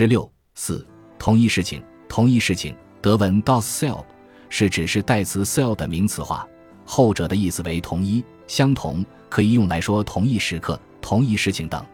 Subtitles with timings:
[0.00, 0.82] 十六四，
[1.18, 2.74] 同一事情，同一事情。
[3.02, 4.02] 德文 dassel
[4.48, 6.48] 是指是代词 sel 的名词化，
[6.86, 11.84] 后者的意思为同一、相同，可以用来说同一时刻、同一事情等。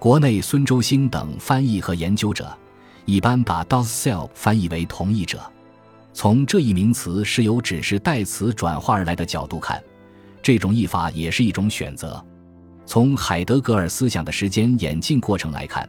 [0.00, 2.52] 国内孙周兴等翻译和研究者
[3.04, 5.40] 一般把 das sel 翻译为同一者。
[6.12, 9.80] 从这一名词是由指示代词转化而来的角度看，
[10.42, 12.20] 这种译法也是一种选择。
[12.84, 15.88] 从海德格尔思想的时间演进过程来看，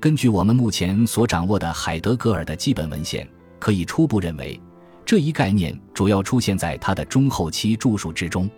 [0.00, 4.60] 根据我们目前所掌握的海德格尔的基本文献，可以初步认为，
[5.04, 8.48] 这一概念主要出现在他的中后期著述之中。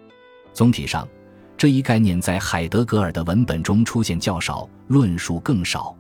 [0.52, 1.08] 总体上，
[1.56, 5.96] 这一概念在海德格尔的文本中出现较少，论述更少。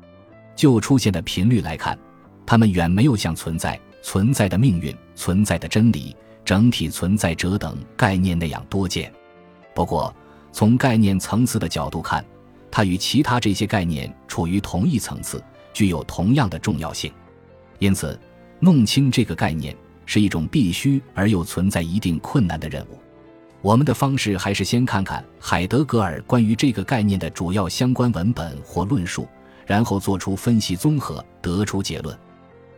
[0.54, 1.98] 就出现的频率来看，
[2.44, 6.14] 它们远没有像存在、存在的命运、存在的真理、
[6.44, 9.10] 整体存在者等概念那样多见。
[9.74, 10.14] 不过，
[10.52, 12.22] 从概念层次的角度看，
[12.70, 15.42] 它与其他这些概念处于同一层次，
[15.72, 17.12] 具有同样的重要性。
[17.78, 18.18] 因此，
[18.60, 22.98] 弄清这个概念是一种必须而又存在一定困难的任务。
[23.62, 29.28] 我们的方式还是先看看海德格尔关于这个概念的主要相关文本或论述，
[29.66, 32.16] 然后做出分析综合，得出结论。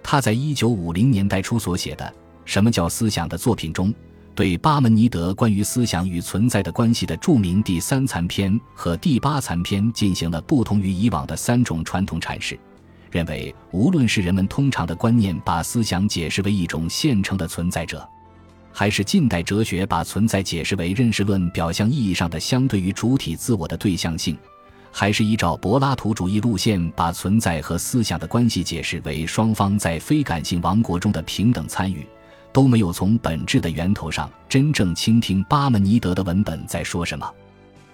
[0.02, 2.04] 他在一九五零年代初所写的
[2.44, 3.94] 《什么叫思想》的作品中。
[4.34, 12.58] 对巴门尼德关于思想与存在的关系的著名第三残篇和第八残篇进行了不同于以往的三种传统阐释，
[13.10, 18.08] 认为无论是人们通常的观念把思想解释为一种现成的存在者，
[18.72, 24.34] 还是近代哲学把存在解释为认识论表象意义上的相对于主体自我的对象性，
[24.90, 32.06] 还是依照柏拉图主义路线把存在和思想的关系解释为双方在非感性王国中的平等参与。
[32.52, 37.28] 都没有从本质的源头上真正倾听巴门尼德的文本在说什么。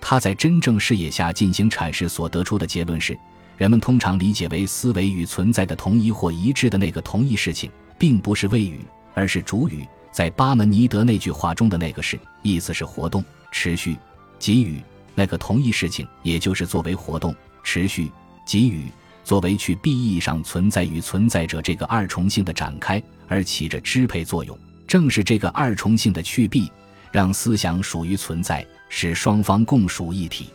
[0.00, 3.18] 他在真正视野下进行阐释所得出的结论是：
[3.56, 8.80] 人们通常理解为思维与存在的同一或一致的那个同一事情，并不是谓语，
[9.14, 9.86] 而是主语。
[10.10, 13.96] 在巴门尼德那句话中的那个是，意思是活动、持续、
[14.38, 14.80] 给予
[15.14, 18.10] 那个同一事情，也就是作为活动、持续、
[18.46, 18.86] 给予。
[19.28, 26.72] 作为去 B 意义上存在与存在者这个二重性的展开而起着支配作用，正是这个二重性的去 B，
[27.12, 30.48] 让思想属于存在，使双方共属一体。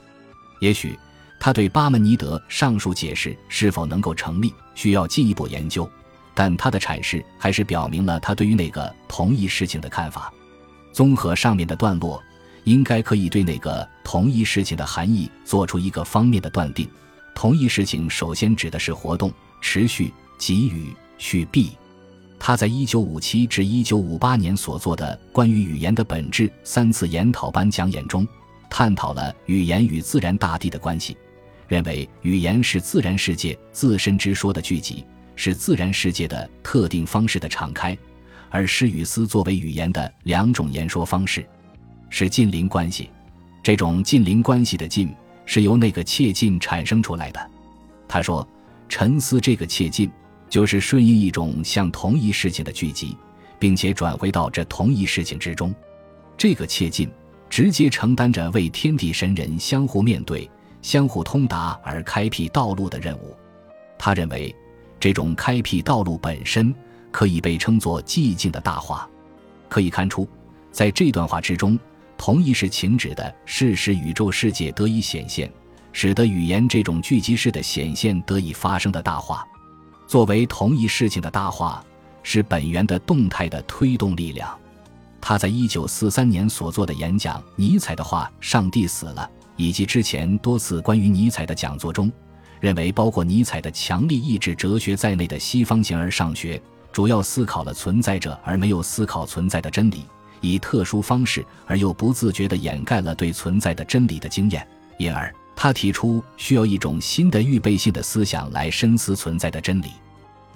[0.60, 0.98] 也许
[1.40, 5.88] 他对巴门尼德上述解释是否能够成立，需要进一步研究，
[6.34, 10.34] 但他的阐释还是表明了他对于那个同一事情的看法。
[10.92, 12.20] 综合上面的段落，
[12.64, 16.90] 应该可以对那个同一事情的含义做出一个方面的断定。
[17.36, 21.72] 同一事情首先指的是活动、持续、给予、续毕。
[22.40, 28.28] 他在一九五七至一九五八年所做的关于语言的本质三次研讨班讲演中，
[28.70, 31.16] 探讨了语言与自然大地的关系，
[31.68, 35.06] 认为语言是自然世界自身之说的聚集，
[35.38, 37.98] 是自然世界的特定方式的敞开，
[38.50, 41.48] 而诗与思作为语言的两种言说方式，
[42.10, 43.10] 是近邻关系。
[43.64, 45.10] 这种近邻关系的近。
[45.46, 47.52] 是由那个切近产生出来的。
[48.08, 48.48] 他说
[48.88, 50.12] ：“沉思这个切近，
[50.50, 53.18] 就是顺应一种向同一事情的聚集，
[53.58, 55.74] 并且转回到这同一事情之中。
[56.38, 57.10] 这个切近
[57.50, 60.50] 直接承担着为天地神人相互面对、
[60.82, 63.36] 相互通达而开辟道路的任务。
[63.98, 64.56] 他认为，
[65.00, 66.74] 这种开辟道路本身
[67.12, 69.10] 可以被称作寂静的大话。
[69.70, 70.28] 可以看出，
[70.72, 71.80] 在这段话之中。”
[72.26, 75.52] 同一是情指的是使宇宙世界得以显现，
[75.92, 79.46] 使得语言这种聚集式的显现得以发生的大化，
[80.08, 81.84] 作为同一事情的大化，
[82.24, 84.58] 是本源的动态的推动力量。
[85.20, 92.10] 他在一九四三年所做的演讲《尼采的话：上帝死了》，以及之前多次关于尼采的讲座中，
[92.62, 100.06] 认为包括尼采的强力意志哲学在内的西方形而上学，主要思考了存在者而没有思考存在的真理。
[100.44, 104.68] 以特殊方式而又不自觉地掩盖了对存在的真理的经验，
[105.00, 109.94] 因而他提出需要一种新的预备性的思想来深思存在的真理。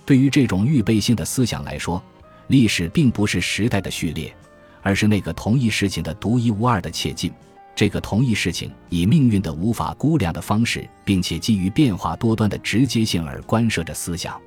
[0.06, 2.04] 对于这种预备性的思想来说，
[2.48, 4.36] 历史并不是时代的序列，
[4.82, 7.32] 而是那个同一事情的独一无二的切近。
[7.74, 14.38] 这个同一事情以命运的无法估量的方式，并且基于变化多端的直接性而关涉着思想。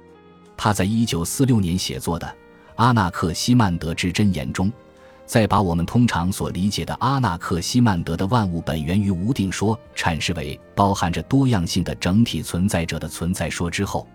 [0.54, 2.26] 他在一九四六年写作的
[2.74, 4.70] 《阿纳克西曼德之箴言》中。
[5.30, 14.08] 再把我们通常所理解的阿纳克西曼德的万物本源于无定说阐释为包含着多样性的整体存在者的存在说之后，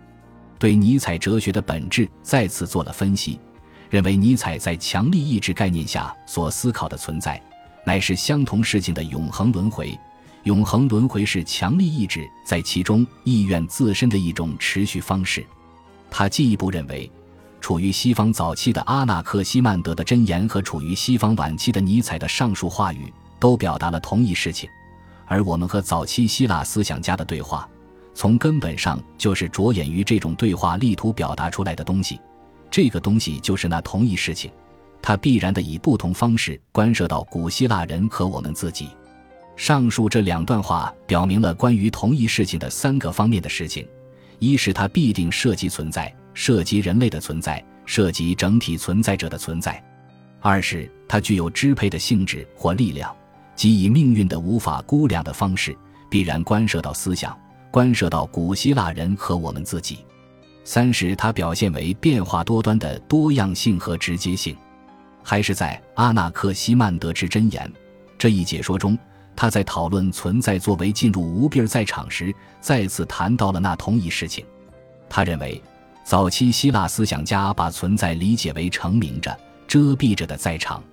[0.59, 3.39] 对尼采哲学的本质再次做了分析，
[3.89, 7.41] 认为尼采在强力意志概念下所思考的存在，
[7.85, 9.97] 乃是相同事情的永恒轮回，
[10.43, 15.45] 永恒轮回是强力意志在其中意愿自身的一种持续方式。
[16.11, 17.09] 他进一步认为，
[17.65, 24.69] 处于西方早期的阿纳克西曼德的箴言和处于西方晚期的尼采的上述话语都表达了同一事情，
[25.25, 27.67] 而我们和早期希腊思想家的对话，
[28.13, 32.21] 从根本上就是着眼于这种对话力图表达出来的东西，
[32.69, 34.51] 这个东西就是那同一事情，
[35.01, 38.89] 它必然的以不同方式关涉到古希腊人和我们自己。
[39.55, 43.87] 上述这两段话表明了关于同一事情的三个方面的事情。
[44.37, 49.81] 一是它必定涉及存在，涉及人类的存在，涉及整体存在者的存在；
[50.39, 53.11] 二是它具有支配的性质或力量，
[53.55, 55.75] 即以命运的无法估量的方式，
[56.11, 57.35] 必然关涉到思想，
[57.71, 60.05] 关涉到古希腊人和我们自己；
[60.63, 64.55] 三是它表现为变化多端的多样性和直接性。
[65.23, 67.71] 还是在阿纳克西曼德之箴言
[68.15, 68.95] 这一解说中。
[69.37, 74.45] 他在讨论存在作为进入无边在场时，再次谈到了那同一事情。
[75.09, 75.61] 他认为，
[76.05, 79.35] 早期希腊思想家把存在理解为成名着、
[79.67, 80.83] 遮蔽着的在场，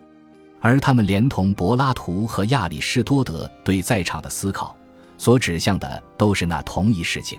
[0.59, 4.75] 而他们连同柏拉图和亚里士多德对在场的思考，
[5.19, 7.38] 所指向的都是那同一事情。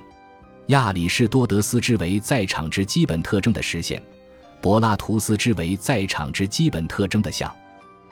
[0.68, 4.00] 亚里士多德思之为在场之基本特征的实现，
[4.62, 7.52] 柏拉图思之为在场之基本特征的像。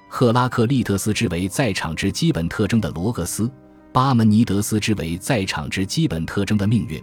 [0.09, 3.49] 赫拉克利特斯之为在场之基本特征的罗格斯，
[3.93, 7.01] 巴门尼德斯之为在场之基本特征的命运，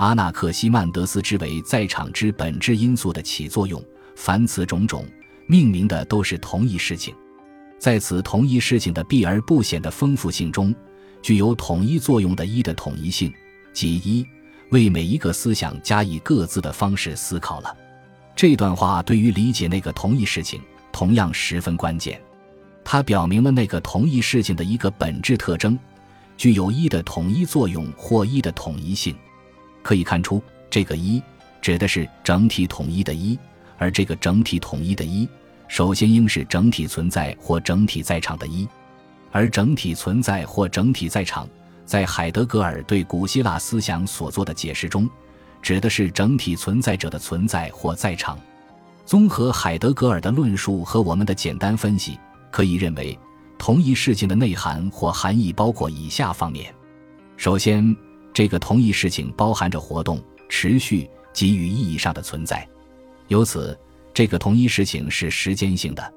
[0.00, 3.84] 阿纳克西曼德斯之为在场之本质因素的起作用，
[4.16, 5.04] 凡此种种，
[5.46, 7.14] 命名的都是同一事情。
[7.78, 10.74] 在此同一事情的避而不显的丰富性中，
[11.20, 13.30] 具有统一作用的一的统一性，
[13.74, 14.26] 即一
[14.70, 17.76] 为每一个思想加以各自的方式思考了。
[18.34, 22.18] 这段话对于理解那个同一事情，同样十分关键。
[22.82, 25.78] 它表明了那个同一事情的一个本质特征，
[26.38, 29.14] 具有一的统一作用或一的统一性。
[29.82, 31.22] 可以看出，这个一
[31.60, 33.38] 指的是整体统一的一，
[33.78, 35.28] 而这个整体统一的一，
[35.68, 38.68] 首先应是整体存在或整体在场的一。
[39.32, 41.48] 而整体存在或整体在场，
[41.84, 45.08] 在海德格尔对古希腊思想所做的解释中，
[45.62, 48.38] 指的是整体存在者的存在或在场。
[49.06, 52.18] 综合海德格尔的论述和我们的简单分析。
[52.50, 53.16] 可以认为，
[53.56, 56.74] 同一事情的内涵或含义包括以下方面：
[57.36, 57.96] 首先，
[58.40, 62.66] 这个同一事情包含着活动、持续给予意义上的存在，
[63.28, 63.78] 由此，
[64.14, 66.14] 这个同一事情是时间性的。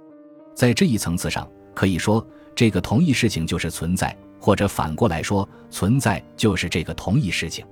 [0.56, 2.26] 在这一层次上，可以说，
[2.56, 7.66] 这个同一事情就是存在，或者反过来说，存在就是这个同一事情。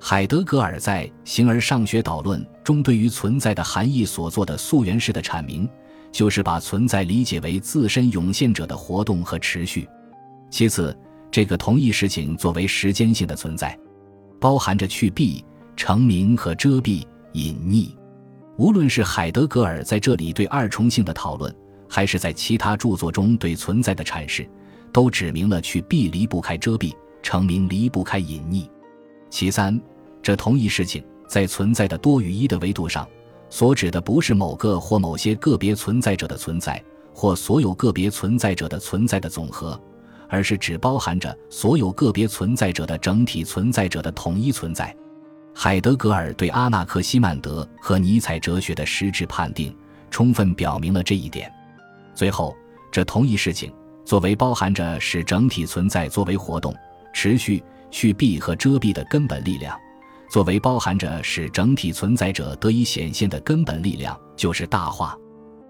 [0.00, 5.70] 海德格尔在《形而上学导论》中对于存在的含义所做的溯源式的阐明。
[6.10, 9.88] 就是把存在理解为自身涌现者的活动和持续。
[10.50, 10.96] 其次，
[11.30, 13.76] 这个同一事情作为时间性的存在，
[14.44, 15.42] 包含着去蔽、
[15.74, 17.02] 成名和遮蔽、
[17.32, 17.88] 隐匿。
[18.58, 21.56] 无论是海德格尔在这里对二重性的讨论，
[21.88, 24.46] 还是在其他著作中对存在的阐释，
[24.92, 26.92] 都指明了去蔽离不开遮蔽，
[27.22, 28.68] 成名离不开隐匿。
[29.30, 29.80] 其三，
[30.20, 33.08] 这同一事情在存在的多与一的维度上。
[33.48, 39.80] 所指的不是某个或某些个别存在者的存在，或所有个别存在者的存在的总和，
[40.28, 44.94] 而是只包含着所有个别存在者的整体存在者的统一存在。
[45.54, 49.76] 海德格尔对阿纳克西曼德和尼采哲学的实质判定，
[50.10, 51.52] 充分表明了这一点。
[52.14, 52.56] 最后，
[52.90, 53.72] 这同一事情
[54.04, 56.74] 作为包含着使整体存在作为活动、
[57.12, 59.78] 持续、去蔽和遮蔽的根本力量。
[60.28, 65.16] 作为包含着使整体存在者得以显现的根本力量，就是大化。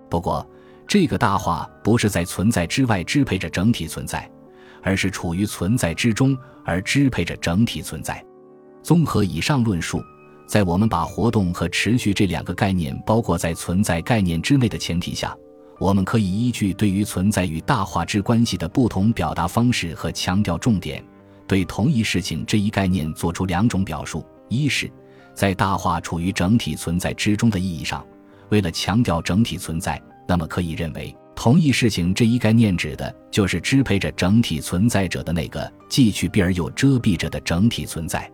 [0.09, 0.49] 不过，
[0.87, 4.31] 这个大化不是在存在之外支配着整体存在，
[4.85, 8.25] 而是处于存在之中而支配着整体存在。
[8.83, 10.01] 综合以上论述，
[10.47, 15.35] 在我们把活动和持续这两个概念包括在存在概念之内的前提下，
[15.79, 21.03] 我们可以依据对于存在与大化之关系的不同表达方式和强调重点，
[21.49, 24.25] 对同一事情这一概念做出两种表述。
[24.51, 24.91] 一是，
[25.33, 28.07] 在大化处于整体存在之中的意义上，
[28.51, 38.31] 为了强调整体存在，那么可以认为，同一事情这一概念指的就是支配着整体存在者的那个既去蔽而又遮蔽着的整体存在。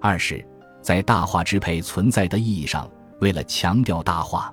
[0.00, 0.46] 二是，
[0.82, 2.88] 在大化支配存在的意义上，
[3.20, 4.52] 为了强调大化，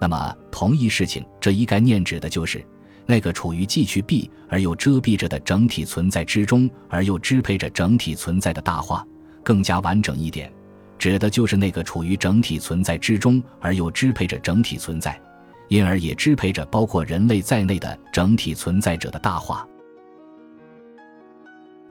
[0.00, 2.64] 那么同一事情这一概念指的就是
[3.04, 9.04] 那个处于既去蔽而又遮蔽着的整体存在之中，而又支配着整体存在的大化。
[9.42, 10.52] 更加完整一点，
[10.98, 15.20] 指的就是那个处于整体存在之中而又支配着整体存在，
[15.68, 19.66] 因而也支配着包括人类在内的整体存在者的大化。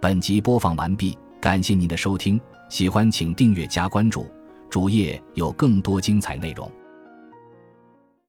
[0.02, 2.40] 本集播放完毕，感谢您的收听，
[2.70, 4.28] 喜欢请订阅加关注，
[4.70, 6.72] 主页有更多精彩内容。